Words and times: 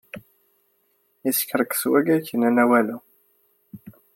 Iskarkes 1.29 1.81
walli 1.91 2.11
ak-innan 2.17 2.61
awal-a. 2.63 2.97